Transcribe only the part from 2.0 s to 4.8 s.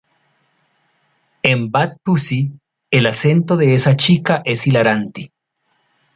Pussy", el acento de esa chica es